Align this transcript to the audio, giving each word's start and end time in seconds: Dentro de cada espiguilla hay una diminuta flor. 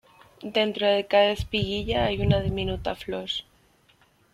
Dentro 0.57 0.87
de 0.87 1.05
cada 1.05 1.29
espiguilla 1.29 2.05
hay 2.05 2.21
una 2.21 2.39
diminuta 2.41 2.95
flor. 2.95 3.29